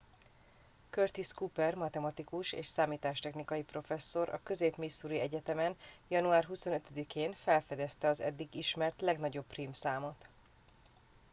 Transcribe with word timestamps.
curtis 0.89 1.31
cooper 1.33 1.75
matematikus 1.75 2.51
és 2.51 2.67
számítástechnikai 2.67 3.63
professzor 3.63 4.29
a 4.29 4.39
közép 4.43 4.75
missouri 4.77 5.19
egyetemen 5.19 5.75
január 6.07 6.43
25 6.45 6.87
én 7.13 7.33
felfedezte 7.35 8.07
az 8.07 8.19
eddig 8.21 8.55
ismert 8.55 9.01
legnagyobb 9.01 9.45
prím 9.45 9.73
számot 9.73 10.27